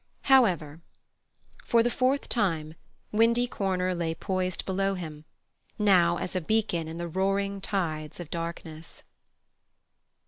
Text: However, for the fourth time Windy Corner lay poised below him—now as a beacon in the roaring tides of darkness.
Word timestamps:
However, 0.23 0.81
for 1.63 1.83
the 1.83 1.91
fourth 1.91 2.27
time 2.27 2.73
Windy 3.11 3.45
Corner 3.45 3.93
lay 3.93 4.15
poised 4.15 4.65
below 4.65 4.95
him—now 4.95 6.17
as 6.17 6.35
a 6.35 6.41
beacon 6.41 6.87
in 6.87 6.97
the 6.97 7.07
roaring 7.07 7.61
tides 7.61 8.19
of 8.19 8.31
darkness. 8.31 9.03